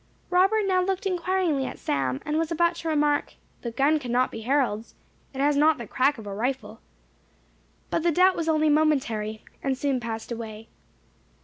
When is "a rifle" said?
6.25-6.79